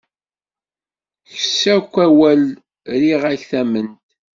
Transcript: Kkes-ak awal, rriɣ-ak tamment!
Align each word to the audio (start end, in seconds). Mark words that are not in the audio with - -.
Kkes-ak 1.29 1.93
awal, 2.05 2.41
rriɣ-ak 2.93 3.41
tamment! 3.49 4.01